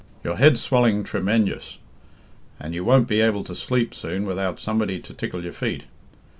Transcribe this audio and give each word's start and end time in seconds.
Your 0.23 0.37
head's 0.37 0.59
swelling 0.61 1.03
tre 1.03 1.21
menjous, 1.21 1.77
and 2.59 2.73
you 2.73 2.83
won't 2.83 3.07
be 3.07 3.21
able 3.21 3.43
to 3.43 3.53
sleep 3.53 3.93
soon 3.93 4.25
without 4.25 4.59
somebody 4.59 4.99
to 4.99 5.13
tickle 5.13 5.43
your 5.43 5.53
feet. 5.53 5.83